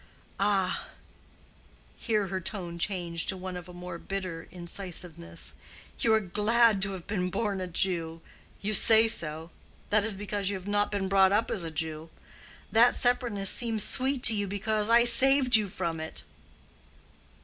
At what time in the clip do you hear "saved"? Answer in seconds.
15.03-15.55